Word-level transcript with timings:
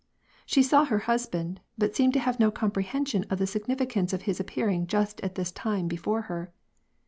She 0.47 0.63
saw 0.63 0.85
her 0.85 0.97
husband, 1.05 1.61
but 1.77 1.95
seemed 1.95 2.13
to 2.13 2.19
have 2.19 2.39
no 2.39 2.49
comprehension 2.49 3.23
of 3.29 3.37
the 3.37 3.45
significance 3.45 4.13
of 4.13 4.23
his 4.23 4.39
appearing 4.39 4.87
just 4.87 5.21
at 5.21 5.35
this 5.35 5.51
time 5.51 5.87
before 5.87 6.23
her. 6.23 6.51